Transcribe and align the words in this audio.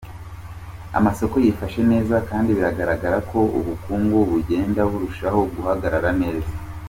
Amasoko 0.97 1.35
yifashe 1.43 1.79
neza 1.91 2.15
kandi 2.29 2.49
biragaragara 2.57 3.17
ko 3.29 3.39
ubukungu 3.59 4.17
bugenda 4.29 4.81
burushaho 4.91 5.39
guhagarara 5.53 6.09
neza. 6.21 6.53